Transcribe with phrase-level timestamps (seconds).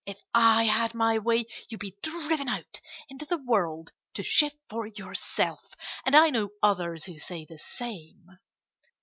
[0.07, 4.87] If I had my way you'd be driven out into the world to shift for
[4.87, 5.75] yourself....
[6.07, 8.39] And I know others who say the same."